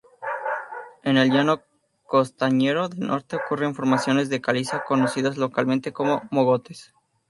[1.03, 1.61] En el llano
[2.07, 6.91] costanero del norte ocurren formaciones de caliza conocidas localmente como mogotes.